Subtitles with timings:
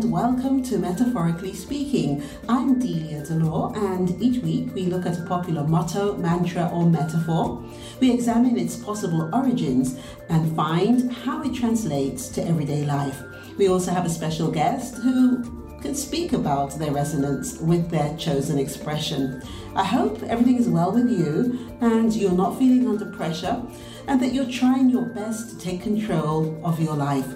[0.00, 2.22] and welcome to Metaphorically Speaking.
[2.48, 7.62] I'm Delia Delore, and each week we look at a popular motto, mantra, or metaphor.
[8.00, 10.00] We examine its possible origins
[10.30, 13.22] and find how it translates to everyday life.
[13.58, 15.42] We also have a special guest who
[15.82, 19.42] can speak about their resonance with their chosen expression.
[19.74, 23.62] I hope everything is well with you and you're not feeling under pressure
[24.06, 27.26] and that you're trying your best to take control of your life.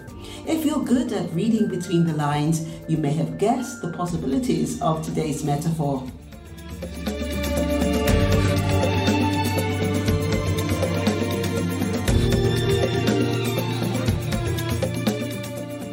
[0.47, 5.05] If you're good at reading between the lines, you may have guessed the possibilities of
[5.05, 6.07] today's metaphor.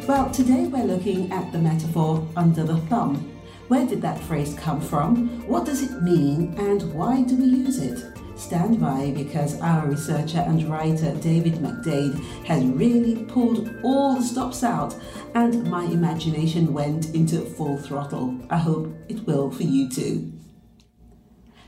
[0.06, 3.30] Well, today we're looking at the metaphor under the thumb.
[3.68, 5.46] Where did that phrase come from?
[5.46, 6.54] What does it mean?
[6.58, 8.11] And why do we use it?
[8.52, 14.62] Stand by because our researcher and writer David McDade has really pulled all the stops
[14.62, 14.94] out
[15.34, 18.38] and my imagination went into full throttle.
[18.50, 20.30] I hope it will for you too.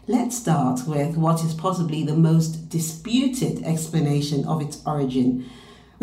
[0.07, 5.49] Let's start with what is possibly the most disputed explanation of its origin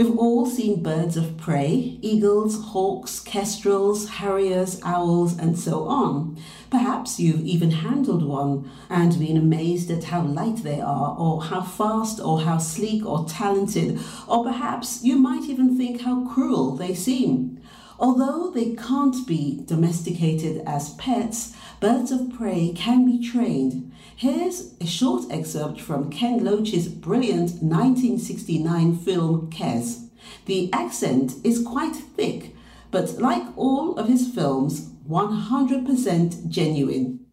[0.02, 6.42] We've all seen birds of prey, eagles, hawks, kestrels, harriers, owls, and so on.
[6.72, 11.62] Perhaps you've even handled one and been amazed at how light they are, or how
[11.62, 16.96] fast, or how sleek, or talented, or perhaps you might even think how cruel they
[16.96, 17.62] seem.
[18.00, 23.92] Although they can't be domesticated as pets, birds of prey can be trained.
[24.16, 30.08] Here's a short excerpt from Ken Loach's brilliant 1969 film Kes.
[30.46, 32.56] The accent is quite thick,
[32.92, 37.26] but like all of his films, 100% genuine.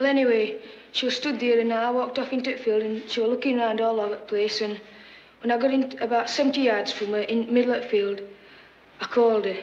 [0.00, 3.20] Well, anyway, she was stood there and I walked off into the field and she
[3.20, 4.80] was looking around all over the place and
[5.42, 8.20] when I got in about 70 yards from her in middle of the field,
[9.00, 9.62] I called her.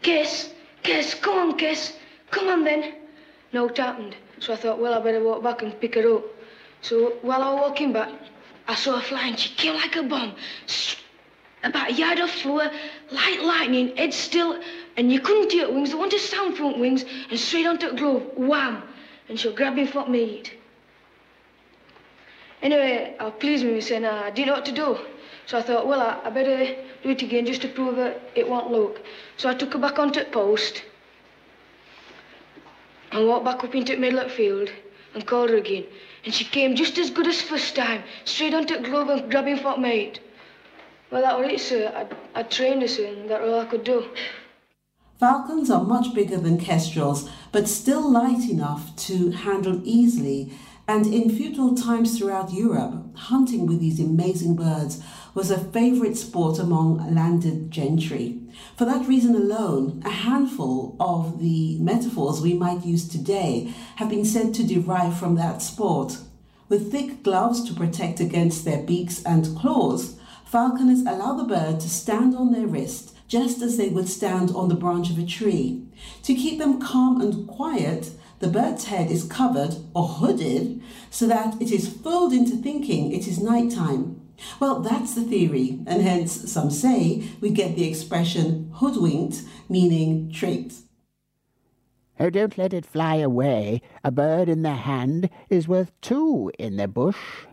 [0.00, 0.52] Kes,
[0.84, 1.94] Kes, come on, Kes.
[2.30, 2.94] Come on then.
[3.52, 4.16] No, it happened.
[4.38, 6.24] So I thought, well, I better walk back and pick her up.
[6.82, 8.10] So while I was walking back,
[8.68, 9.36] I saw her flying.
[9.36, 10.34] She came like a bomb.
[11.62, 12.70] About a yard off floor,
[13.10, 14.58] light lightning, head still,
[14.96, 15.90] and you couldn't hear wings.
[15.90, 18.82] There wasn't sound from wings, and straight onto the glove, wham!
[19.28, 20.54] And she'll grab him for meat.
[22.62, 24.98] Anyway, I pleased me saying I didn't know what to do.
[25.46, 28.48] So I thought, well, I, I better do it again just to prove that it
[28.48, 29.02] won't look.
[29.36, 30.82] So I took her back onto the post
[33.12, 34.70] and walked back up into field
[35.14, 35.84] and called her again.
[36.24, 39.56] And she came just as good as first time, straight onto the glove and grabbing
[39.56, 40.20] for mate.
[41.10, 41.92] Well, that was it, sir.
[42.34, 44.04] I, I trained her, sir, and all I could do.
[45.18, 50.52] Falcons are much bigger than kestrels, but still light enough to handle easily
[50.90, 55.00] and in feudal times throughout Europe, hunting with these amazing birds
[55.34, 58.40] was a favourite sport among landed gentry.
[58.76, 64.24] For that reason alone, a handful of the metaphors we might use today have been
[64.24, 66.18] said to derive from that sport.
[66.68, 71.88] With thick gloves to protect against their beaks and claws, falconers allow the bird to
[71.88, 75.84] stand on their wrist just as they would stand on the branch of a tree.
[76.24, 81.60] To keep them calm and quiet, the bird's head is covered or hooded so that
[81.60, 84.20] it is fooled into thinking it is night time.
[84.58, 90.74] Well, that's the theory, and hence some say we get the expression hoodwinked, meaning tricked.
[92.18, 93.82] Oh, don't let it fly away.
[94.02, 97.46] A bird in the hand is worth two in the bush.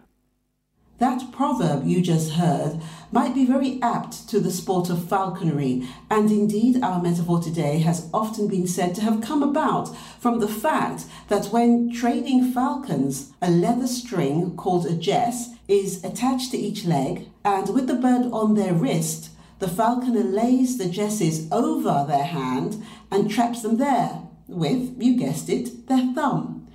[0.99, 2.81] That proverb you just heard
[3.11, 8.09] might be very apt to the sport of falconry, and indeed our metaphor today has
[8.11, 13.51] often been said to have come about from the fact that when training falcons, a
[13.51, 18.55] leather string called a jess is attached to each leg, and with the bird on
[18.55, 19.29] their wrist,
[19.59, 25.47] the falconer lays the jesses over their hand and traps them there with, you guessed
[25.47, 26.67] it, their thumb.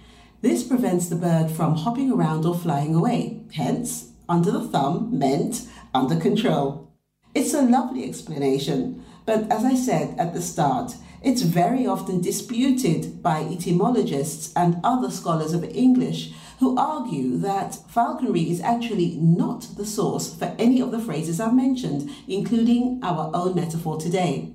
[0.42, 3.40] This prevents the bird from hopping around or flying away.
[3.54, 6.92] Hence, under the thumb meant under control.
[7.34, 13.22] It's a lovely explanation, but as I said at the start, it's very often disputed
[13.22, 19.86] by etymologists and other scholars of English who argue that falconry is actually not the
[19.86, 24.54] source for any of the phrases I've mentioned, including our own metaphor today.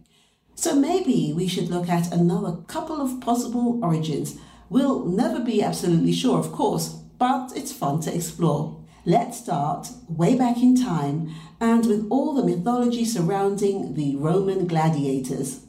[0.56, 4.38] So maybe we should look at another couple of possible origins.
[4.69, 8.78] We'll never be absolutely sure, of course, but it's fun to explore.
[9.07, 15.62] Let's start way back in time and with all the mythology surrounding the Roman gladiators.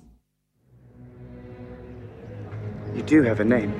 [2.97, 3.73] You do have a name.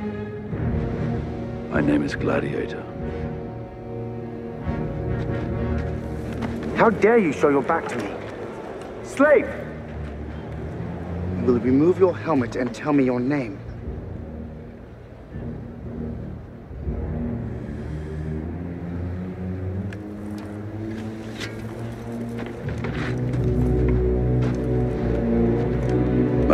[1.73, 2.85] My name is Gladiator.
[6.77, 8.13] How dare you show your back to me?
[9.03, 9.53] Slave!
[11.45, 13.59] will you remove your helmet and tell me your name?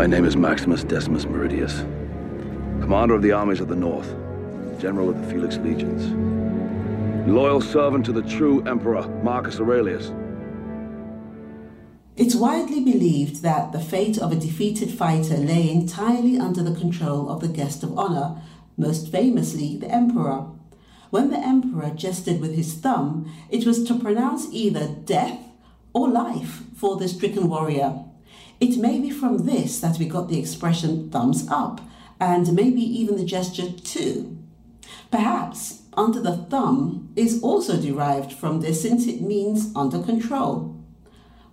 [0.05, 1.79] My name is Maximus Decimus Meridius,
[2.83, 4.15] commander of the armies of the North,
[4.79, 6.13] general of the Felix Legions,
[7.27, 10.13] loyal servant to the true Emperor Marcus Aurelius.
[12.19, 17.31] It's widely believed that the fate of a defeated fighter lay entirely under the control
[17.31, 18.43] of the guest of honor,
[18.77, 20.45] most famously the Emperor.
[21.09, 25.39] When the Emperor jested with his thumb, it was to pronounce either death
[25.95, 28.04] or life for the stricken warrior.
[28.61, 31.81] It may be from this that we got the expression thumbs up,
[32.21, 34.39] and maybe even the gesture too.
[35.11, 40.75] Perhaps under the thumb is also derived from this since it means under control.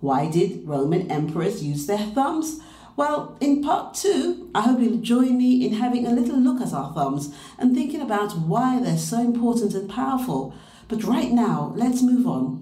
[0.00, 2.60] Why did Roman emperors use their thumbs?
[2.96, 6.74] Well, in part two, I hope you'll join me in having a little look at
[6.74, 10.54] our thumbs and thinking about why they're so important and powerful.
[10.88, 12.61] But right now, let's move on.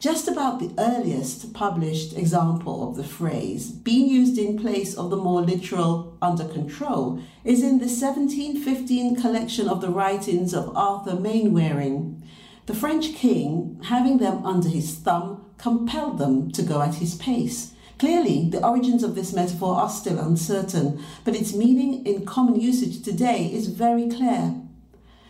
[0.00, 5.16] Just about the earliest published example of the phrase being used in place of the
[5.16, 12.22] more literal under control is in the 1715 collection of the writings of Arthur Mainwaring.
[12.66, 17.72] The French king, having them under his thumb, compelled them to go at his pace.
[17.98, 23.02] Clearly, the origins of this metaphor are still uncertain, but its meaning in common usage
[23.02, 24.54] today is very clear.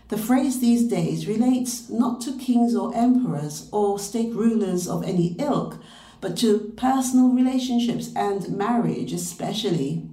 [0.08, 5.37] The phrase these days relates not to kings or emperors or state rulers of any
[5.38, 5.76] ilk,
[6.22, 10.08] but to personal relationships and marriage especially.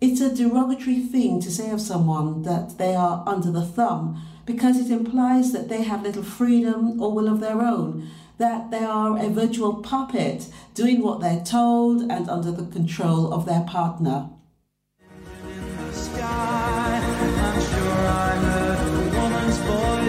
[0.00, 4.78] It's a derogatory thing to say of someone that they are under the thumb because
[4.78, 8.08] it implies that they have little freedom or will of their own,
[8.38, 13.46] that they are a virtual puppet doing what they're told and under the control of
[13.46, 14.28] their partner.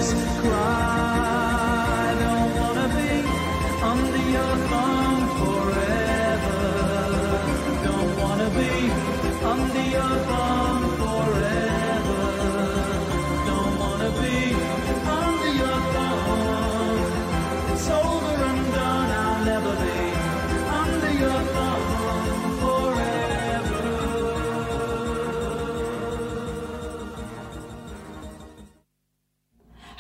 [0.05, 0.94] Jesus Christ.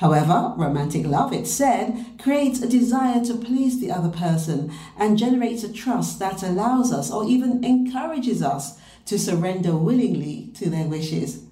[0.05, 5.63] However, romantic love, it's said, creates a desire to please the other person and generates
[5.63, 11.45] a trust that allows us or even encourages us to surrender willingly to their wishes.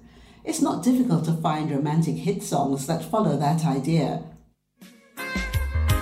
[0.44, 4.22] It's not difficult to find romantic hit songs that follow that idea.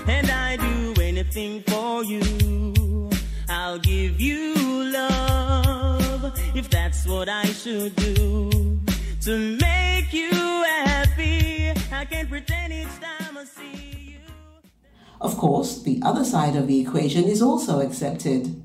[0.07, 3.09] And I do anything for you.
[3.49, 4.55] I'll give you
[4.93, 8.83] love if that's what I should do
[9.23, 11.71] to make you happy.
[11.93, 14.19] I can't pretend each time I see you.
[15.21, 18.61] Of course, the other side of the equation is also accepted.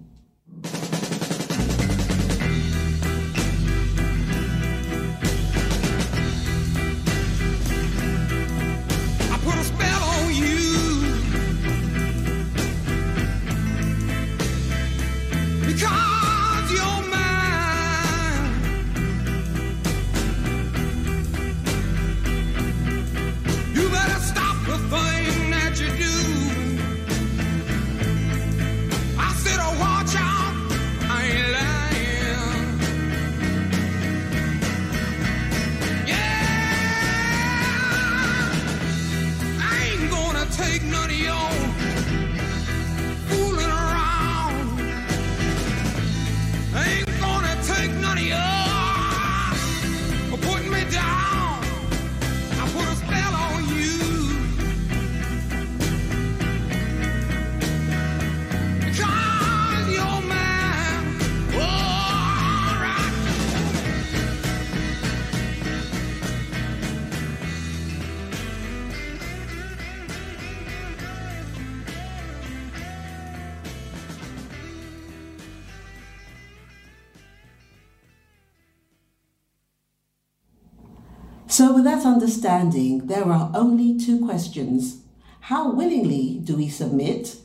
[81.77, 85.03] With that understanding, there are only two questions.
[85.41, 87.35] How willingly do we submit?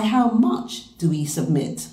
[0.00, 1.88] By how much do we submit?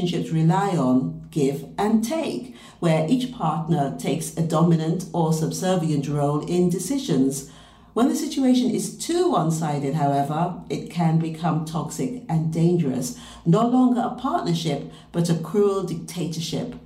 [0.00, 6.40] Relationships rely on give and take, where each partner takes a dominant or subservient role
[6.46, 7.50] in decisions.
[7.92, 13.66] When the situation is too one sided, however, it can become toxic and dangerous, no
[13.66, 16.76] longer a partnership, but a cruel dictatorship.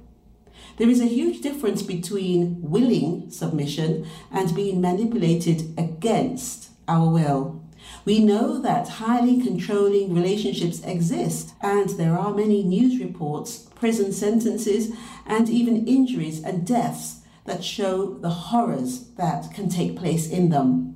[0.77, 7.64] There is a huge difference between willing submission and being manipulated against our will.
[8.05, 14.93] We know that highly controlling relationships exist, and there are many news reports, prison sentences,
[15.27, 20.91] and even injuries and deaths that show the horrors that can take place in them.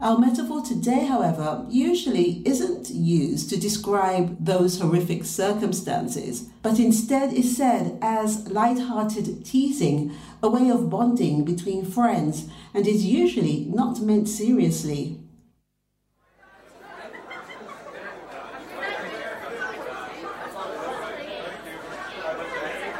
[0.00, 7.56] Our metaphor today, however, usually isn't used to describe those horrific circumstances, but instead is
[7.56, 14.28] said as light-hearted teasing, a way of bonding between friends, and is usually not meant
[14.28, 15.17] seriously.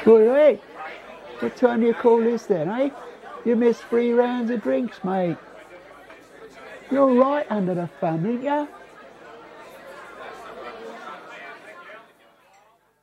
[0.08, 0.58] Hey,
[1.40, 2.88] what time do you call this then, eh?
[3.44, 5.36] You missed three rounds of drinks, mate.
[6.90, 8.66] You're right under the thumb, ain't ya?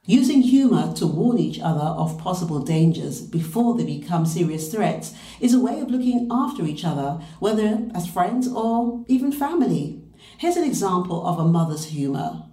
[0.07, 5.53] Using humour to warn each other of possible dangers before they become serious threats is
[5.53, 10.01] a way of looking after each other, whether as friends or even family.
[10.39, 12.45] Here's an example of a mother's humour.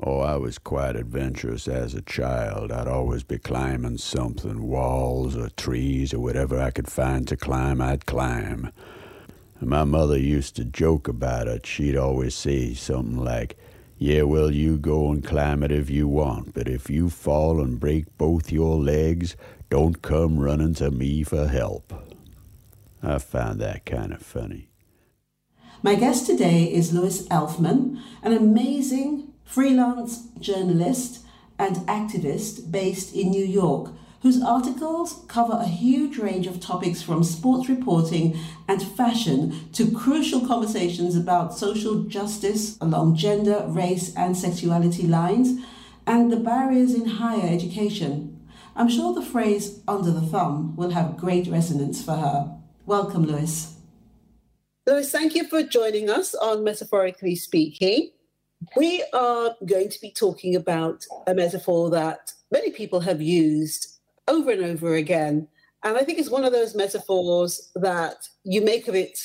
[0.00, 2.70] Oh, I was quite adventurous as a child.
[2.70, 7.80] I'd always be climbing something, walls or trees or whatever I could find to climb,
[7.80, 8.70] I'd climb.
[9.58, 11.66] And my mother used to joke about it.
[11.66, 13.56] She'd always say something like,
[13.98, 17.80] Yeah, well, you go and climb it if you want, but if you fall and
[17.80, 19.34] break both your legs,
[19.68, 21.92] don't come running to me for help.
[23.02, 24.68] I found that kind of funny.
[25.82, 31.24] My guest today is Lois Elfman, an amazing freelance journalist
[31.58, 33.90] and activist based in New York,
[34.20, 38.38] whose articles cover a huge range of topics from sports reporting
[38.68, 45.58] and fashion to crucial conversations about social justice along gender, race, and sexuality lines,
[46.06, 48.38] and the barriers in higher education.
[48.76, 52.54] I'm sure the phrase under the thumb will have great resonance for her.
[52.84, 53.76] Welcome, Lois.
[54.86, 58.10] Lois, thank you for joining us on Metaphorically Speaking.
[58.76, 64.50] We are going to be talking about a metaphor that many people have used over
[64.50, 65.48] and over again.
[65.84, 69.18] And I think it's one of those metaphors that you make of it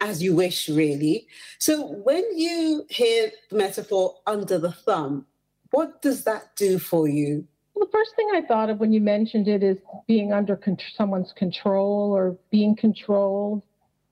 [0.00, 1.26] as you wish, really.
[1.58, 5.26] So when you hear the metaphor under the thumb,
[5.70, 7.46] what does that do for you?
[7.74, 11.32] The first thing I thought of when you mentioned it is being under con- someone's
[11.32, 13.62] control or being controlled.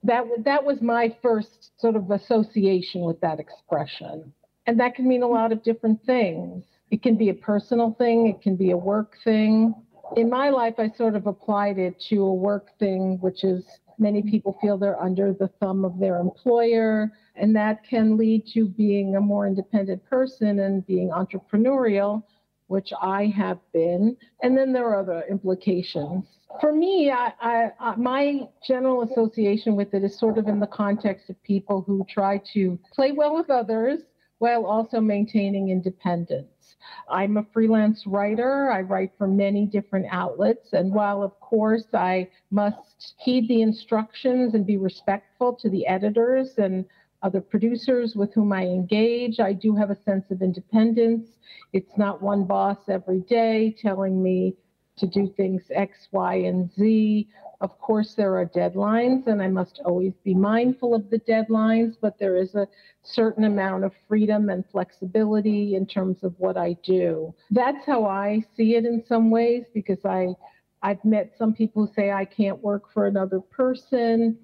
[0.02, 4.33] That, that was my first sort of association with that expression.
[4.66, 6.64] And that can mean a lot of different things.
[6.90, 9.75] It can be a personal thing, it can be a work thing.
[10.16, 13.64] In my life, I sort of applied it to a work thing, which is
[13.99, 18.68] many people feel they're under the thumb of their employer, and that can lead to
[18.68, 22.23] being a more independent person and being entrepreneurial,
[22.68, 24.16] which I have been.
[24.42, 26.26] And then there are other implications.
[26.61, 30.66] For me, I, I, I, my general association with it is sort of in the
[30.66, 34.00] context of people who try to play well with others
[34.45, 36.77] while also maintaining independence.
[37.09, 38.71] I'm a freelance writer.
[38.71, 40.75] I write for many different outlets.
[40.75, 46.59] And while, of course, I must heed the instructions and be respectful to the editors
[46.59, 46.85] and
[47.23, 51.27] other producers with whom I engage, I do have a sense of independence.
[51.73, 54.57] It's not one boss every day telling me
[54.99, 57.27] to do things X, Y, and Z.
[57.64, 62.18] Of course, there are deadlines, and I must always be mindful of the deadlines, but
[62.18, 62.68] there is a
[63.02, 67.35] certain amount of freedom and flexibility in terms of what I do.
[67.50, 70.35] That's how I see it in some ways because I
[70.83, 74.37] I've met some people who say I can't work for another person,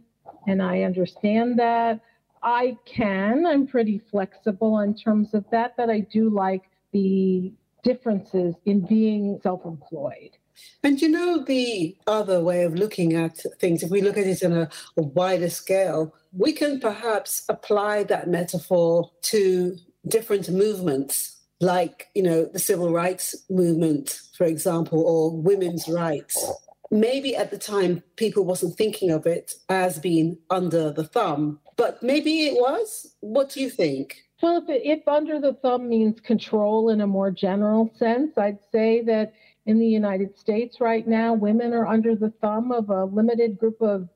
[0.46, 2.00] and I understand that.
[2.42, 3.44] I can.
[3.44, 9.40] I'm pretty flexible in terms of that, but I do like the differences in being
[9.42, 10.38] self employed.
[10.82, 14.42] And you know, the other way of looking at things, if we look at it
[14.42, 19.76] on a, a, wider scale, we can perhaps apply that metaphor to
[20.08, 21.36] different movements.
[21.62, 26.50] like, you know, the civil rights movement, for example, or women's rights.
[26.90, 32.02] Maybe at the time people wasn't thinking of it as being under the thumb, but
[32.02, 33.14] maybe it was.
[33.20, 34.22] What do you think?
[34.42, 39.02] Well, if, if under the thumb means control in a more general sense, I'd say
[39.02, 39.34] that
[39.66, 43.80] in the United States right now, women are under the thumb of a limited group
[43.80, 44.08] of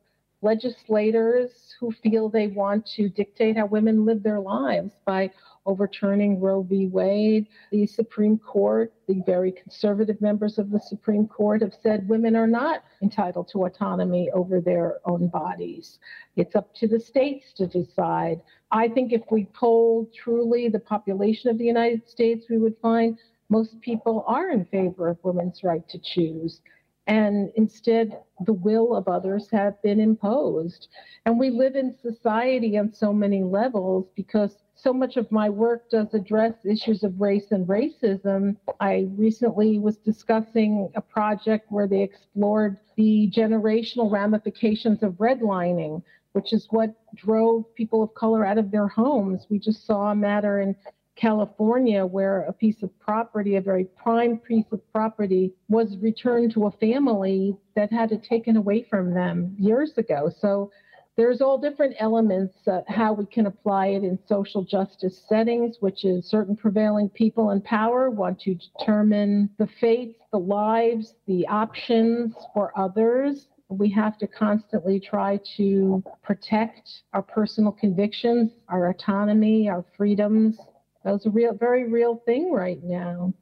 [0.42, 5.30] legislators who feel they want to dictate how women live their lives by
[5.66, 6.86] overturning Roe v.
[6.86, 7.46] Wade.
[7.72, 12.46] The Supreme Court, the very conservative members of the Supreme Court have said women are
[12.46, 15.98] not entitled to autonomy over their own bodies.
[16.36, 18.42] It's up to the states to decide.
[18.70, 23.18] I think if we polled truly the population of the United States, we would find
[23.48, 26.60] most people are in favor of women's right to choose.
[27.06, 30.88] And instead, the will of others have been imposed.
[31.26, 35.90] And we live in society on so many levels because so much of my work
[35.90, 38.56] does address issues of race and racism.
[38.80, 46.52] I recently was discussing a project where they explored the generational ramifications of redlining, which
[46.52, 49.46] is what drove people of color out of their homes.
[49.48, 50.74] We just saw a matter in
[51.16, 56.66] California where a piece of property, a very prime piece of property, was returned to
[56.66, 60.30] a family that had it taken away from them years ago.
[60.40, 60.70] So
[61.16, 66.04] there's all different elements uh, how we can apply it in social justice settings, which
[66.04, 72.34] is certain prevailing people in power want to determine the fates, the lives, the options
[72.52, 73.46] for others.
[73.68, 80.58] We have to constantly try to protect our personal convictions, our autonomy, our freedoms.
[81.04, 83.34] That's a real, very real thing right now.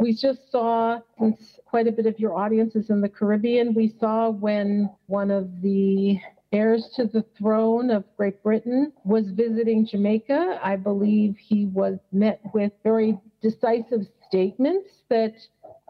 [0.00, 3.88] We just saw, since quite a bit of your audience is in the Caribbean, we
[4.00, 6.18] saw when one of the
[6.52, 10.60] heirs to the throne of Great Britain, was visiting Jamaica.
[10.62, 15.34] I believe he was met with very decisive statements that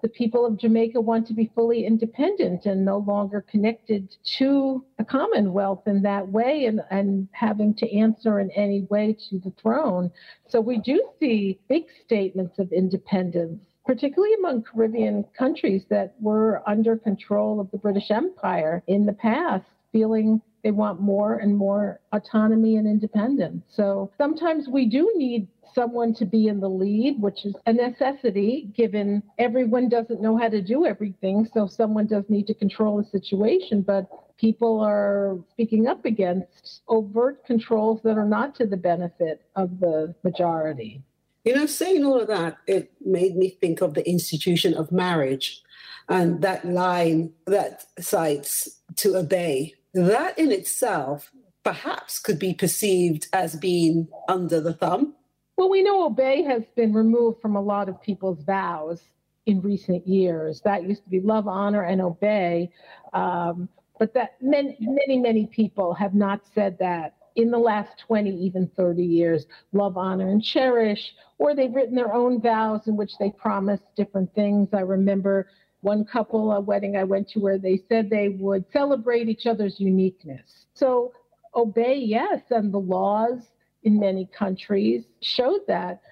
[0.03, 5.05] the people of Jamaica want to be fully independent and no longer connected to the
[5.05, 10.11] Commonwealth in that way and, and having to answer in any way to the throne.
[10.49, 16.97] So we do see big statements of independence particularly among Caribbean countries that were under
[16.97, 22.77] control of the British Empire in the past, feeling they want more and more autonomy
[22.77, 23.65] and independence.
[23.75, 28.71] So sometimes we do need someone to be in the lead, which is a necessity
[28.75, 31.49] given everyone doesn't know how to do everything.
[31.55, 33.83] So someone does need to control the situation.
[33.83, 39.81] But people are speaking up against overt controls that are not to the benefit of
[39.81, 41.03] the majority.
[41.45, 45.63] You know, saying all of that, it made me think of the institution of marriage
[46.09, 51.31] and that line that cites to obey that in itself
[51.63, 55.15] perhaps could be perceived as being under the thumb.
[55.57, 59.03] Well, we know obey has been removed from a lot of people's vows
[59.47, 60.63] in recent years.
[60.63, 62.73] That used to be love, honor, and obey.
[63.13, 68.31] Um, but that many, many, many people have not said that in the last 20,
[68.31, 73.19] even 30 years love, honor, and cherish, or they've written their own vows in which
[73.19, 74.69] they promise different things.
[74.73, 75.49] I remember
[75.81, 79.81] one couple, a wedding I went to, where they said they would celebrate each other's
[79.81, 80.67] uniqueness.
[80.75, 81.13] So
[81.55, 83.41] obey, yes, and the laws
[83.83, 86.03] in many countries showed that.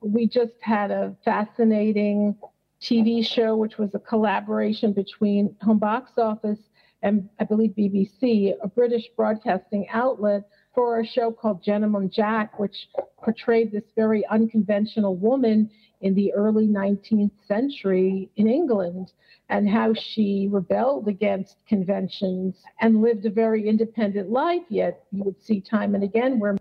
[0.00, 2.36] We just had a fascinating
[2.80, 6.60] TV show, which was a collaboration between Home Box Office
[7.02, 12.88] and I believe BBC, a British broadcasting outlet, for a show called Gentleman Jack, which
[13.22, 19.12] portrayed this very unconventional woman in the early 19th century in England
[19.48, 24.62] and how she rebelled against conventions and lived a very independent life.
[24.68, 26.56] Yet you would see time and again where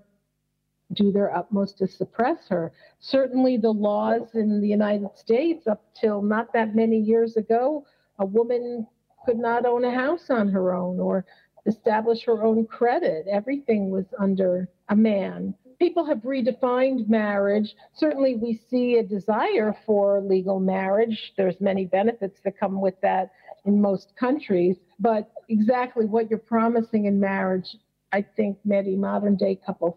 [0.93, 2.71] do their utmost to suppress her.
[2.99, 7.85] Certainly, the laws in the United States, up till not that many years ago,
[8.19, 8.87] a woman
[9.25, 11.25] could not own a house on her own or
[11.65, 13.27] establish her own credit.
[13.27, 17.75] Everything was under a man people have redefined marriage.
[17.93, 21.33] Certainly, we see a desire for legal marriage.
[21.37, 23.31] There's many benefits that come with that
[23.65, 27.75] in most countries, but exactly what you're promising in marriage,
[28.11, 29.95] I think many modern day couples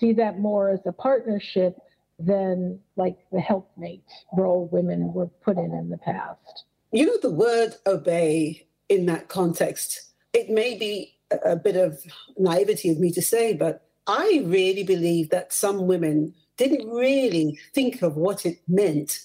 [0.00, 1.78] see that more as a partnership
[2.18, 4.04] than like the helpmate
[4.36, 6.64] role women were put in in the past.
[6.92, 11.98] You know, the word obey in that context, it may be a bit of
[12.36, 18.02] naivety of me to say, but I really believe that some women didn't really think
[18.02, 19.20] of what it meant.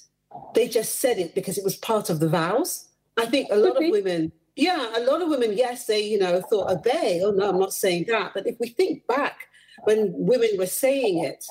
[0.56, 2.86] They just said it because it was part of the vows.
[3.18, 3.88] I think a lot okay.
[3.88, 7.22] of women, yeah, a lot of women, yes, they, you know, thought obey.
[7.24, 8.34] Oh, no, I'm not saying that.
[8.34, 9.48] But if we think back
[9.84, 11.46] when women were saying it,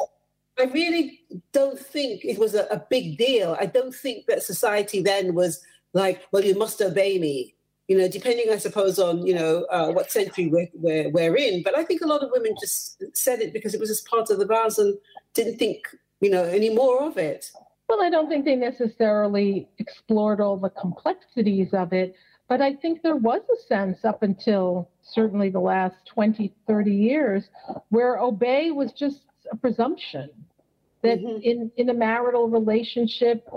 [0.58, 1.20] I really
[1.52, 3.56] don't think it was a, a big deal.
[3.60, 5.62] I don't think that society then was
[5.92, 7.54] like, well, you must obey me.
[7.88, 11.62] You know, depending, I suppose, on you know uh, what century we're, we're, we're in.
[11.62, 14.31] But I think a lot of women just said it because it was just part
[14.31, 14.96] of the vows and
[15.35, 15.88] didn't think
[16.20, 17.51] you know any more of it.
[17.88, 22.14] Well, I don't think they necessarily explored all the complexities of it,
[22.46, 27.48] but I think there was a sense up until certainly the last 20, 30 years
[27.88, 29.20] where obey was just
[29.51, 30.29] a presumption
[31.03, 31.40] that mm-hmm.
[31.42, 33.48] in, in a marital relationship,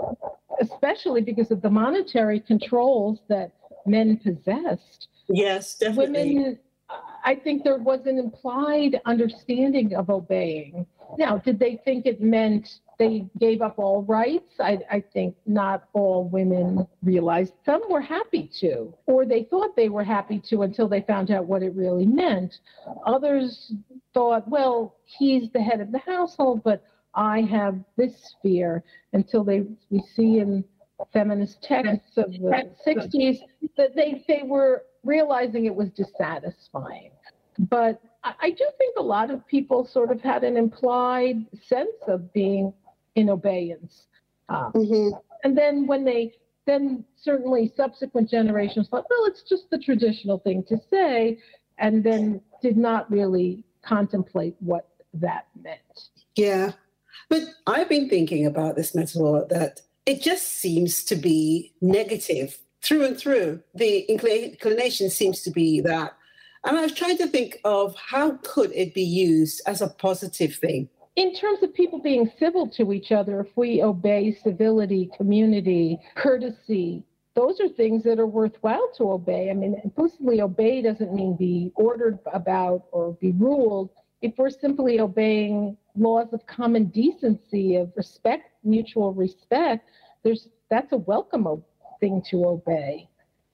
[0.60, 3.52] especially because of the monetary controls that
[3.86, 5.08] men possessed.
[5.28, 6.34] Yes, definitely.
[6.34, 6.58] Women,
[7.24, 10.86] I think there was an implied understanding of obeying.
[11.18, 14.54] Now, did they think it meant they gave up all rights?
[14.60, 17.52] I, I think not all women realized.
[17.64, 21.46] Some were happy to, or they thought they were happy to until they found out
[21.46, 22.60] what it really meant.
[23.06, 23.72] Others
[24.14, 26.82] thought, well, he's the head of the household, but
[27.14, 30.64] I have this sphere until they we see in
[31.12, 33.38] feminist texts of the 60s
[33.76, 37.10] that they, they were realizing it was dissatisfying.
[37.58, 41.96] But I, I do think a lot of people sort of had an implied sense
[42.06, 42.72] of being
[43.14, 44.06] in obeyance.
[44.48, 45.16] Um, mm-hmm.
[45.44, 46.34] And then when they,
[46.66, 51.38] then certainly subsequent generations thought, well, it's just the traditional thing to say,
[51.78, 55.80] and then did not really contemplate what that meant.
[56.36, 56.72] Yeah.
[57.28, 63.04] But I've been thinking about this metaphor that it just seems to be negative through
[63.04, 63.62] and through.
[63.74, 66.16] The inclination seems to be that.
[66.64, 70.54] And I was trying to think of how could it be used as a positive
[70.56, 70.88] thing.
[71.14, 77.04] In terms of people being civil to each other, if we obey civility, community, courtesy,
[77.34, 79.50] those are things that are worthwhile to obey.
[79.50, 83.90] I mean, implicitly obey doesn't mean be ordered about or be ruled.
[84.20, 89.88] If we're simply obeying laws of common decency, of respect, mutual respect,
[90.22, 91.62] there's that's a welcome
[92.00, 93.08] thing to obey.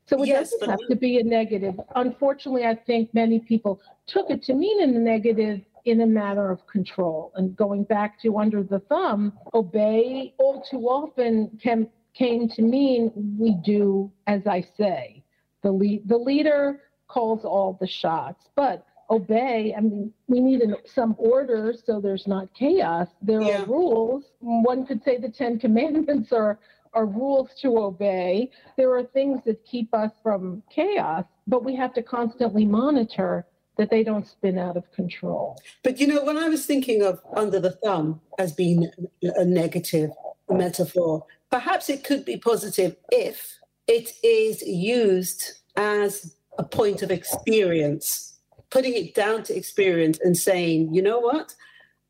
[0.07, 1.79] So it yes, doesn't have to be a negative.
[1.95, 6.51] Unfortunately, I think many people took it to mean in the negative in a matter
[6.51, 7.33] of control.
[7.35, 13.13] And going back to under the thumb, obey all too often can, came to mean
[13.39, 15.23] we do as I say.
[15.63, 19.75] The, lead, the leader calls all the shots, but obey.
[19.77, 23.09] I mean, we need an, some order so there's not chaos.
[23.23, 23.63] There yeah.
[23.63, 24.25] are rules.
[24.41, 26.59] One could say the Ten Commandments are
[26.95, 28.51] are rules to obey.
[28.77, 33.91] There are things that keep us from chaos, but we have to constantly monitor that
[33.91, 35.61] they don't spin out of control.
[35.85, 38.91] But you know, when I was thinking of under the thumb as being
[39.23, 40.11] a negative
[40.49, 48.38] metaphor, perhaps it could be positive if it is used as a point of experience
[48.71, 51.55] putting it down to experience and saying, you know what?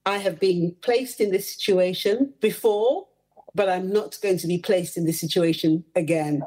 [0.07, 3.07] I have been placed in this situation before,
[3.55, 6.43] but I'm not going to be placed in this situation again.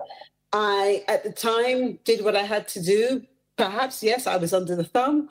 [0.54, 3.24] I, at the time, did what I had to do.
[3.58, 5.30] Perhaps, yes, I was under the thumb,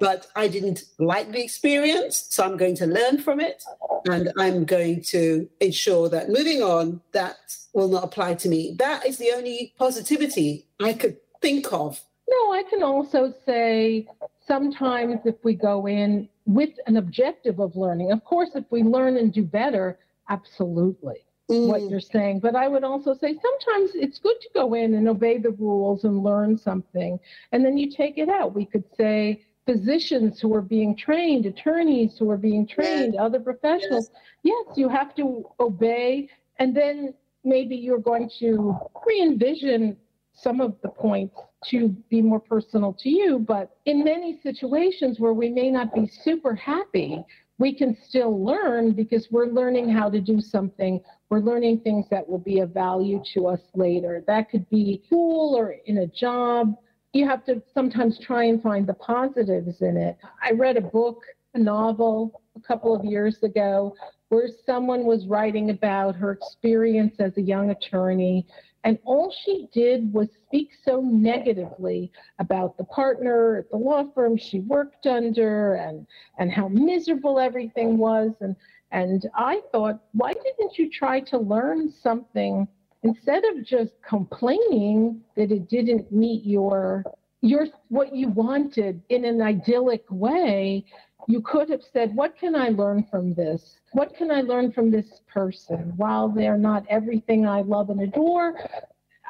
[0.00, 2.26] but I didn't like the experience.
[2.28, 3.62] So I'm going to learn from it.
[4.10, 7.36] And I'm going to ensure that moving on, that
[7.72, 8.76] will not apply to me.
[8.78, 14.06] That is the only positivity I could think of no, I can also say
[14.46, 19.16] sometimes if we go in with an objective of learning, of course, if we learn
[19.16, 21.24] and do better, absolutely.
[21.50, 21.66] Mm.
[21.66, 22.38] What you're saying.
[22.38, 26.04] But I would also say sometimes it's good to go in and obey the rules
[26.04, 27.18] and learn something,
[27.50, 28.54] and then you take it out.
[28.54, 33.22] We could say, physicians who are being trained, attorneys who are being trained, yes.
[33.22, 34.10] other professionals.
[34.44, 34.54] Yes.
[34.68, 36.28] yes, you have to obey,
[36.60, 39.96] and then maybe you're going to re envision
[40.32, 43.38] some of the points to be more personal to you.
[43.38, 47.24] But in many situations where we may not be super happy,
[47.58, 51.00] we can still learn because we're learning how to do something.
[51.28, 54.24] We're learning things that will be of value to us later.
[54.26, 56.74] That could be school or in a job.
[57.12, 60.16] You have to sometimes try and find the positives in it.
[60.42, 61.22] I read a book,
[61.54, 63.94] a novel, a couple of years ago
[64.30, 68.46] where someone was writing about her experience as a young attorney
[68.84, 74.36] and all she did was speak so negatively about the partner at the law firm
[74.36, 76.06] she worked under and,
[76.38, 78.32] and how miserable everything was.
[78.40, 78.56] And,
[78.90, 82.66] and I thought, why didn't you try to learn something
[83.02, 87.04] instead of just complaining that it didn't meet your
[87.42, 90.84] your what you wanted in an idyllic way
[91.26, 93.76] you could have said, What can I learn from this?
[93.92, 95.92] What can I learn from this person?
[95.96, 98.54] While they're not everything I love and adore,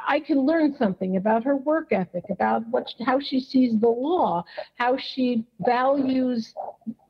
[0.06, 4.44] I can learn something about her work ethic, about what, how she sees the law,
[4.76, 6.54] how she values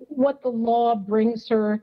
[0.09, 1.83] what the law brings her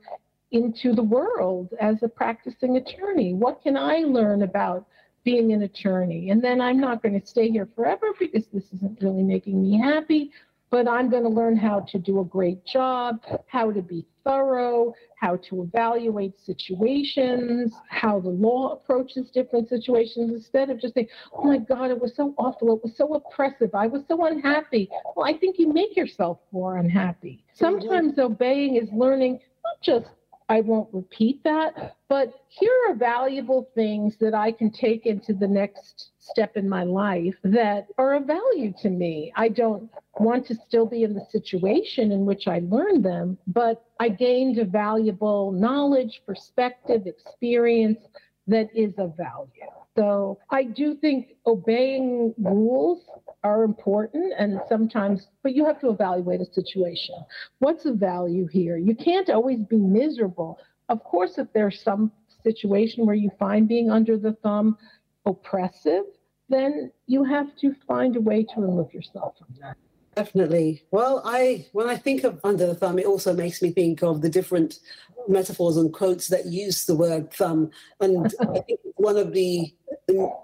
[0.50, 3.34] into the world as a practicing attorney?
[3.34, 4.86] What can I learn about
[5.24, 6.30] being an attorney?
[6.30, 9.78] And then I'm not going to stay here forever because this isn't really making me
[9.78, 10.30] happy,
[10.70, 14.92] but I'm going to learn how to do a great job, how to be thorough,
[15.18, 21.44] how to evaluate situations, how the law approaches different situations, instead of just saying, oh
[21.44, 24.90] my God, it was so awful, it was so oppressive, I was so unhappy.
[25.16, 27.44] Well, I think you make yourself more unhappy.
[27.54, 30.06] Sometimes obeying is learning not just
[30.48, 31.96] I won't repeat that.
[32.08, 36.84] But here are valuable things that I can take into the next step in my
[36.84, 39.32] life that are of value to me.
[39.36, 43.84] I don't want to still be in the situation in which I learned them, but
[44.00, 48.00] I gained a valuable knowledge, perspective, experience
[48.48, 49.48] that is of value.
[49.96, 53.04] So I do think obeying rules
[53.42, 57.14] are important and sometimes, but you have to evaluate a situation.
[57.58, 58.76] What's the value here?
[58.76, 60.58] You can't always be miserable.
[60.88, 64.78] Of course, if there's some situation where you find being under the thumb
[65.26, 66.04] oppressive,
[66.48, 69.76] then you have to find a way to remove yourself from that.
[70.18, 70.82] Definitely.
[70.90, 74.20] Well, I when I think of under the thumb, it also makes me think of
[74.20, 74.80] the different
[75.28, 77.70] metaphors and quotes that use the word thumb.
[78.00, 79.72] And I think one of the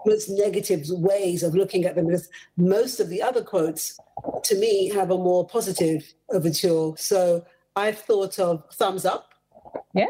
[0.05, 3.99] most negative ways of looking at them is most of the other quotes,
[4.43, 6.93] to me, have a more positive overture.
[6.95, 9.33] So I've thought of thumbs up.
[9.93, 10.05] Yeah.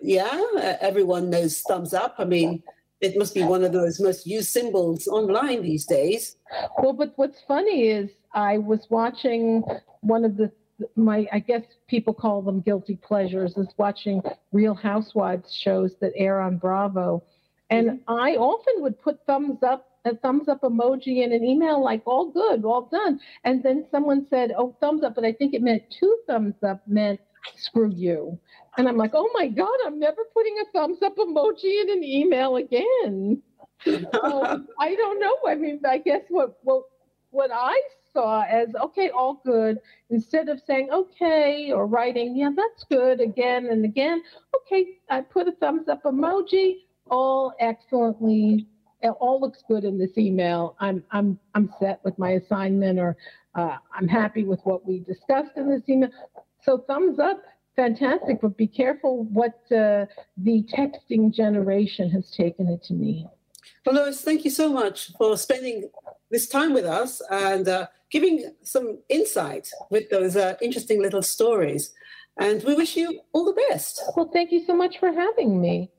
[0.00, 0.40] Yeah,
[0.80, 2.14] everyone knows thumbs up.
[2.18, 2.62] I mean,
[3.00, 6.36] it must be one of those most used symbols online these days.
[6.78, 9.64] Well, but what's funny is I was watching
[10.00, 10.52] one of the
[10.96, 16.40] my I guess people call them guilty pleasures is watching Real Housewives shows that air
[16.40, 17.22] on Bravo.
[17.68, 18.10] And mm-hmm.
[18.10, 22.30] I often would put thumbs up a thumbs up emoji in an email like all
[22.30, 23.20] good, all done.
[23.44, 26.80] And then someone said, "Oh, thumbs up," but I think it meant two thumbs up
[26.86, 27.20] meant
[27.56, 28.38] screw you.
[28.76, 32.04] And I'm like, "Oh my god, I'm never putting a thumbs up emoji in an
[32.04, 33.42] email again."
[33.84, 34.00] so,
[34.78, 35.36] I don't know.
[35.46, 36.84] I mean, I guess what what
[37.30, 37.80] what I
[38.12, 39.78] saw as okay, all good,
[40.10, 44.22] instead of saying okay or writing, yeah, that's good again and again.
[44.56, 46.76] Okay, I put a thumbs up emoji,
[47.10, 48.66] all excellently,
[49.02, 50.76] it all looks good in this email.
[50.80, 53.16] I'm I'm I'm set with my assignment, or
[53.54, 56.10] uh, I'm happy with what we discussed in this email.
[56.62, 57.42] So thumbs up,
[57.76, 60.06] fantastic, but be careful what uh,
[60.36, 63.28] the texting generation has taken it to mean.
[63.84, 65.90] Well, Lois, thank you so much for spending
[66.30, 71.92] this time with us and uh, giving some insight with those uh, interesting little stories.
[72.38, 74.02] And we wish you all the best.
[74.16, 75.90] Well, thank you so much for having me.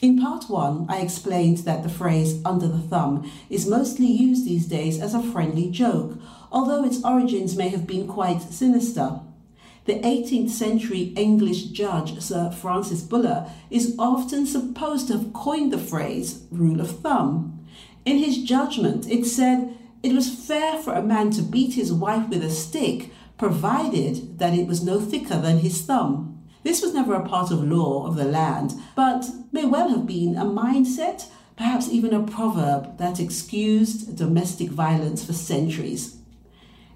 [0.00, 4.66] In part one, I explained that the phrase under the thumb is mostly used these
[4.66, 6.18] days as a friendly joke,
[6.52, 9.20] although its origins may have been quite sinister.
[9.86, 15.78] The 18th century English judge Sir Francis Buller is often supposed to have coined the
[15.78, 17.66] phrase rule of thumb.
[18.06, 22.30] In his judgment, it said it was fair for a man to beat his wife
[22.30, 26.42] with a stick, provided that it was no thicker than his thumb.
[26.62, 30.34] This was never a part of law of the land, but may well have been
[30.34, 36.16] a mindset, perhaps even a proverb that excused domestic violence for centuries.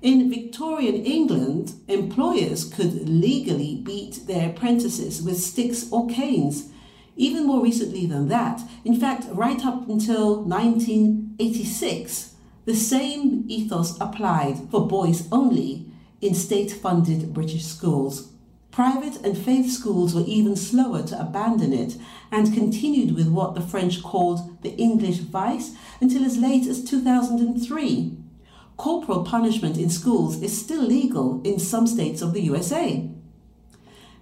[0.00, 6.68] In Victorian England, employers could legally beat their apprentices with sticks or canes.
[7.16, 12.34] Even more recently than that, in fact, right up until 1986,
[12.64, 15.86] the same ethos applied for boys only
[16.20, 18.32] in state funded British schools.
[18.70, 21.96] Private and faith schools were even slower to abandon it
[22.30, 28.16] and continued with what the French called the English vice until as late as 2003.
[28.78, 33.10] Corporal punishment in schools is still legal in some states of the USA.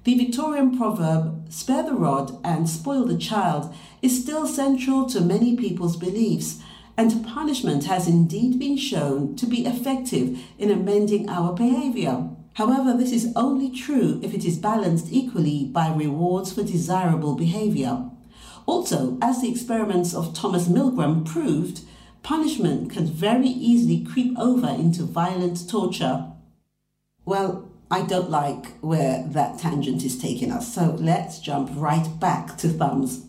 [0.02, 5.56] The Victorian proverb, spare the rod and spoil the child, is still central to many
[5.56, 6.58] people's beliefs
[6.96, 12.30] and punishment has indeed been shown to be effective in amending our behavior.
[12.54, 18.08] However, this is only true if it is balanced equally by rewards for desirable behavior.
[18.64, 21.82] Also, as the experiments of Thomas Milgram proved,
[22.26, 26.26] punishment can very easily creep over into violent torture.
[27.24, 32.58] Well, I don't like where that tangent is taking us, so let's jump right back
[32.58, 33.26] to thumbs.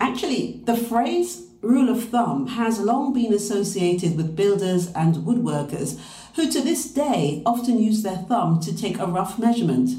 [0.00, 5.98] Actually, the phrase rule of thumb has long been associated with builders and woodworkers
[6.36, 9.90] who to this day often use their thumb to take a rough measurement.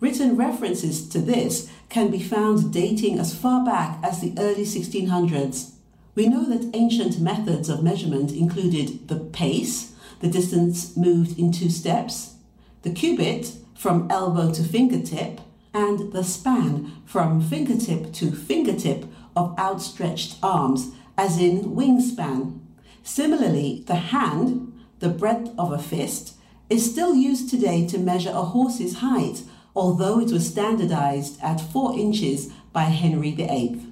[0.00, 5.75] Written references to this can be found dating as far back as the early 1600s.
[6.16, 11.68] We know that ancient methods of measurement included the pace, the distance moved in two
[11.68, 12.36] steps,
[12.80, 15.42] the cubit from elbow to fingertip,
[15.74, 19.04] and the span from fingertip to fingertip
[19.36, 22.60] of outstretched arms, as in wingspan.
[23.02, 26.36] Similarly, the hand, the breadth of a fist,
[26.70, 29.42] is still used today to measure a horse's height,
[29.74, 33.85] although it was standardized at 4 inches by Henry VIII.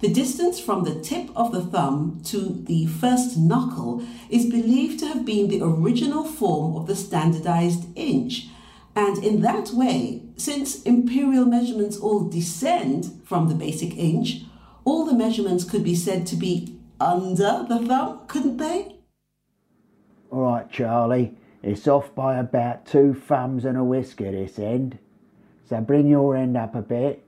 [0.00, 5.06] The distance from the tip of the thumb to the first knuckle is believed to
[5.06, 8.48] have been the original form of the standardized inch.
[8.94, 14.42] And in that way, since imperial measurements all descend from the basic inch,
[14.84, 18.96] all the measurements could be said to be under the thumb, couldn't they?
[20.30, 21.36] All right, Charlie.
[21.62, 24.98] It's off by about two thumbs and a whisker this end.
[25.68, 27.24] So bring your end up a bit.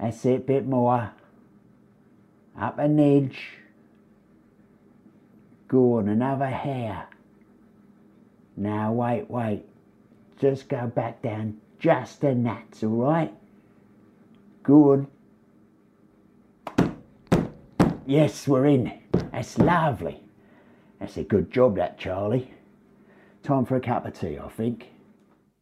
[0.00, 1.12] That's it, a bit more.
[2.60, 3.38] Up an edge.
[5.68, 7.08] Go on, another hair.
[8.56, 9.64] Now, wait, wait.
[10.40, 13.34] Just go back down just a nats, all right?
[14.62, 15.08] Go on.
[18.06, 18.92] Yes, we're in.
[19.32, 20.22] That's lovely.
[21.00, 22.52] That's a good job, that, Charlie.
[23.42, 24.90] Time for a cup of tea, I think.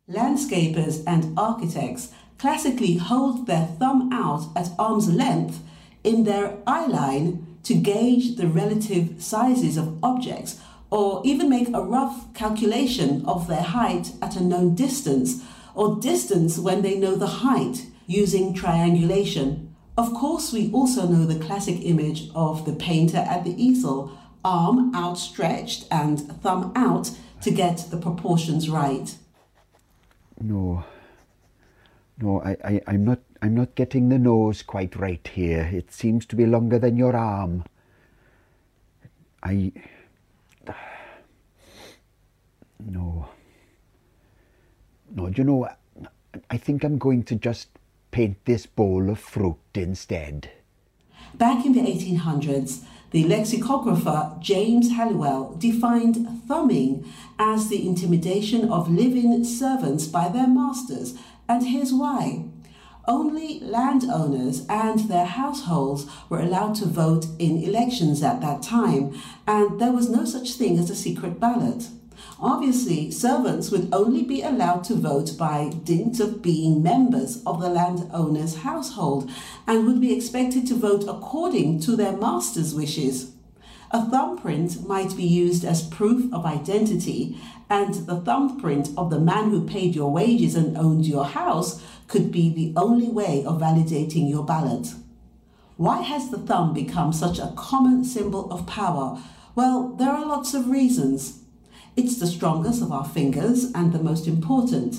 [0.08, 5.60] Landscapers and architects classically hold their thumb out at arm's length
[6.04, 10.60] in their eye line to gauge the relative sizes of objects
[10.90, 15.42] or even make a rough calculation of their height at a known distance
[15.74, 19.74] or distance when they know the height using triangulation.
[19.96, 24.94] Of course, we also know the classic image of the painter at the easel, arm
[24.94, 27.10] outstretched and thumb out
[27.42, 29.14] to get the proportions right.
[30.40, 30.84] No.
[32.18, 35.68] No, I, I, I'm not I'm not getting the nose quite right here.
[35.72, 37.64] It seems to be longer than your arm.
[39.42, 39.72] I
[42.78, 43.28] no.
[45.14, 45.68] No, do you know
[46.48, 47.68] I think I'm going to just
[48.12, 50.50] paint this bowl of fruit instead.
[51.34, 59.44] Back in the 1800s, the lexicographer James Halliwell defined thumbing as the intimidation of living
[59.44, 61.14] servants by their masters,
[61.48, 62.44] and here's why.
[63.06, 69.80] Only landowners and their households were allowed to vote in elections at that time, and
[69.80, 71.88] there was no such thing as a secret ballot.
[72.38, 77.68] Obviously, servants would only be allowed to vote by dint of being members of the
[77.68, 79.28] landowner's household
[79.66, 83.32] and would be expected to vote according to their master's wishes.
[83.90, 87.36] A thumbprint might be used as proof of identity,
[87.68, 91.82] and the thumbprint of the man who paid your wages and owned your house
[92.12, 94.88] could be the only way of validating your ballot.
[95.78, 99.18] Why has the thumb become such a common symbol of power?
[99.54, 101.40] Well, there are lots of reasons.
[101.96, 104.96] It's the strongest of our fingers and the most important.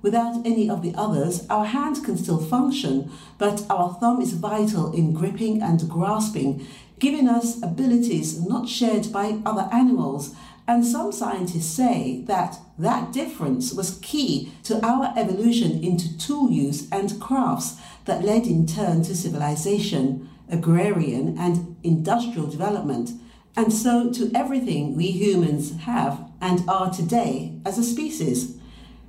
[0.00, 4.90] Without any of the others, our hand can still function, but our thumb is vital
[4.94, 6.66] in gripping and grasping,
[6.98, 10.34] giving us abilities not shared by other animals.
[10.66, 16.88] And some scientists say that that difference was key to our evolution into tool use
[16.90, 23.12] and crafts that led in turn to civilization, agrarian and industrial development,
[23.56, 28.58] and so to everything we humans have and are today as a species.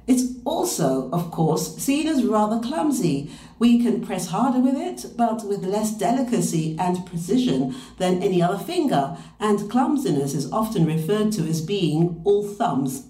[0.08, 3.32] It's also, of course, seen as rather clumsy.
[3.58, 8.63] We can press harder with it, but with less delicacy and precision than any other
[8.63, 13.10] finger, and clumsiness is often referred to as being all thumbs.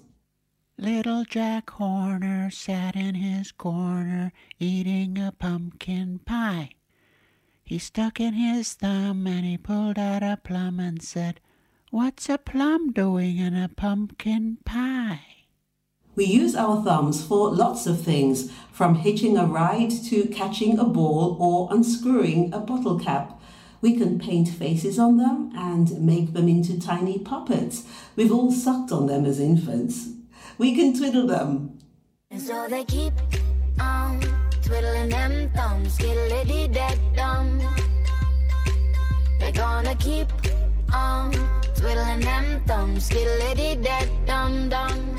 [0.78, 6.72] Little Jack Horner sat in his corner eating a pumpkin pie.
[7.64, 11.40] He stuck in his thumb and he pulled out a plum and said,
[11.90, 15.46] What's a plum doing in a pumpkin pie?
[16.14, 20.84] We use our thumbs for lots of things, from hitching a ride to catching a
[20.84, 23.40] ball or unscrewing a bottle cap.
[23.80, 27.84] We can paint faces on them and make them into tiny puppets.
[28.14, 30.15] We've all sucked on them as infants.
[30.58, 31.78] We can twiddle them.
[32.30, 33.12] And so they keep
[33.78, 34.20] on
[34.62, 37.60] twiddling them thumbs, skiddly dead dumb.
[39.38, 40.28] They're gonna keep
[40.94, 41.32] on
[41.74, 45.16] twiddling them thumbs, skiddly dead dum dum.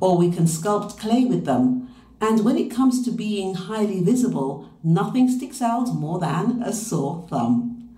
[0.00, 1.88] Or we can sculpt clay with them.
[2.20, 7.24] And when it comes to being highly visible, nothing sticks out more than a sore
[7.30, 7.96] thumb.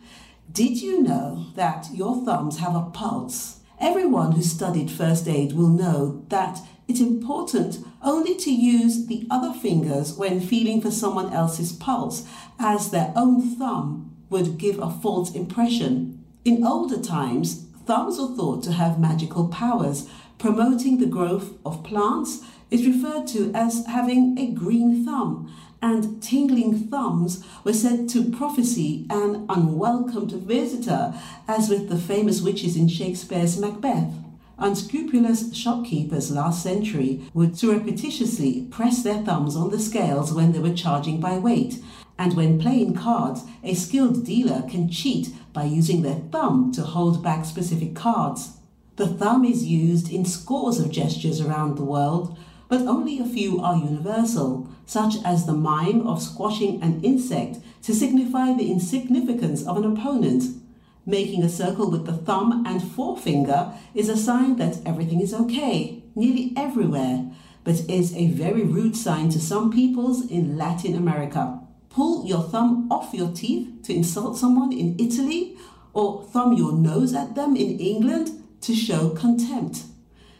[0.53, 3.57] Did you know that your thumbs have a pulse?
[3.80, 9.52] Everyone who studied first aid will know that it's important only to use the other
[9.52, 12.26] fingers when feeling for someone else's pulse,
[12.58, 16.24] as their own thumb would give a false impression.
[16.44, 20.08] In older times, thumbs were thought to have magical powers,
[20.38, 26.88] promoting the growth of plants, is referred to as having a green thumb, and tingling
[26.88, 31.14] thumbs were said to prophesy an unwelcomed visitor,
[31.46, 34.12] as with the famous witches in Shakespeare's Macbeth.
[34.58, 40.74] Unscrupulous shopkeepers last century would surreptitiously press their thumbs on the scales when they were
[40.74, 41.80] charging by weight,
[42.18, 47.22] and when playing cards, a skilled dealer can cheat by using their thumb to hold
[47.22, 48.56] back specific cards.
[48.96, 52.36] The thumb is used in scores of gestures around the world,
[52.68, 57.95] but only a few are universal, such as the mime of squashing an insect to
[57.95, 60.45] signify the insignificance of an opponent.
[61.05, 66.03] Making a circle with the thumb and forefinger is a sign that everything is okay,
[66.14, 67.30] nearly everywhere,
[67.64, 71.61] but is a very rude sign to some peoples in Latin America.
[71.91, 75.55] Pull your thumb off your teeth to insult someone in Italy,
[75.93, 78.30] or thumb your nose at them in England
[78.62, 79.82] to show contempt.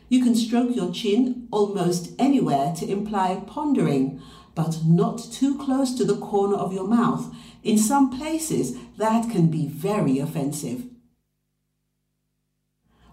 [0.09, 4.23] You can stroke your chin almost anywhere to imply pondering,
[4.59, 7.33] but not too close to the corner of your mouth.
[7.63, 10.83] In some places, that can be very offensive.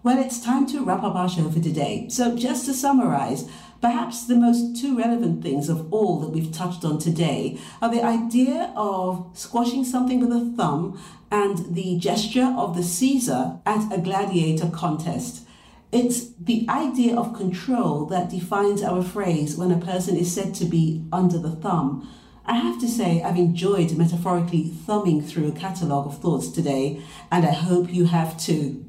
[0.02, 2.08] Well, it's time to wrap up our show for today.
[2.08, 3.48] So, just to summarize,
[3.80, 8.02] perhaps the most two relevant things of all that we've touched on today are the
[8.02, 13.98] idea of squashing something with a thumb and the gesture of the Caesar at a
[13.98, 15.45] gladiator contest.
[15.92, 20.64] It's the idea of control that defines our phrase when a person is said to
[20.64, 22.08] be under the thumb.
[22.44, 27.44] I have to say, I've enjoyed metaphorically thumbing through a catalogue of thoughts today, and
[27.44, 28.84] I hope you have too.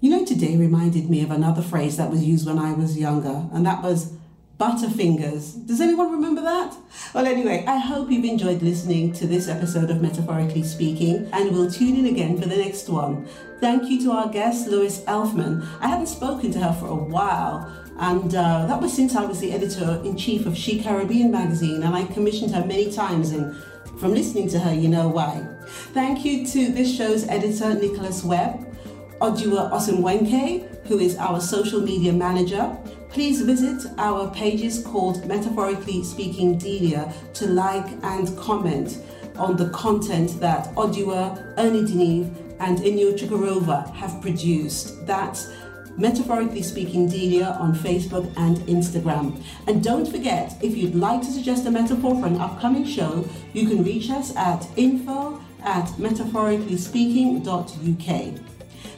[0.00, 3.48] You know, today reminded me of another phrase that was used when I was younger,
[3.52, 4.12] and that was
[4.58, 5.66] Butterfingers.
[5.66, 6.74] Does anyone remember that?
[7.12, 11.70] Well, anyway, I hope you've enjoyed listening to this episode of Metaphorically Speaking, and we'll
[11.70, 13.28] tune in again for the next one.
[13.60, 15.62] Thank you to our guest, Lois Elfman.
[15.80, 19.40] I hadn't spoken to her for a while, and uh, that was since I was
[19.40, 23.54] the editor in chief of She Caribbean magazine, and I commissioned her many times, and
[23.98, 25.46] from listening to her, you know why.
[25.92, 28.74] Thank you to this show's editor, Nicholas Webb,
[29.20, 32.74] Odua Osunwenke, who is our social media manager.
[33.16, 38.98] Please visit our pages called Metaphorically Speaking Delia to like and comment
[39.36, 42.26] on the content that Odua, Ernie Denive,
[42.60, 45.06] and Inyo Chukarova have produced.
[45.06, 45.48] That's
[45.96, 49.42] Metaphorically Speaking Delia on Facebook and Instagram.
[49.66, 53.66] And don't forget, if you'd like to suggest a metaphor for an upcoming show, you
[53.66, 58.40] can reach us at info at metaphoricallyspeaking.uk.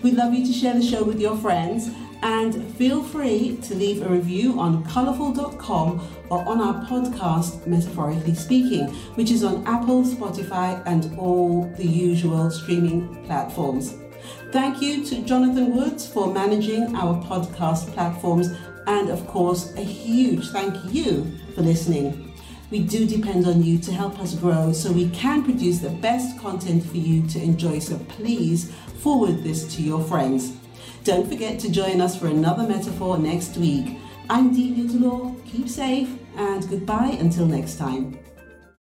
[0.03, 1.91] We'd love you to share the show with your friends
[2.23, 6.01] and feel free to leave a review on colourful.com
[6.31, 12.51] or on our podcast, Metaphorically Speaking, which is on Apple, Spotify, and all the usual
[12.51, 13.95] streaming platforms.
[14.51, 18.49] Thank you to Jonathan Woods for managing our podcast platforms,
[18.87, 22.35] and of course, a huge thank you for listening.
[22.71, 26.39] We do depend on you to help us grow so we can produce the best
[26.39, 27.79] content for you to enjoy.
[27.79, 30.55] So please forward this to your friends.
[31.05, 33.99] Don't forget to join us for another metaphor next week.
[34.29, 35.35] I'm Delia Delore.
[35.47, 38.19] Keep safe and goodbye until next time.